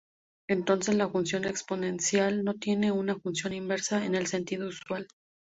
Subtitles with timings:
[0.49, 5.05] Entonces, la función exponencial no tiene una función inversa en el sentido usual.